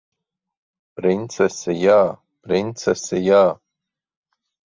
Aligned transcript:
Princesi 0.99 1.75
jā! 1.81 1.99
Princesi 2.47 3.23
jā! 3.27 3.45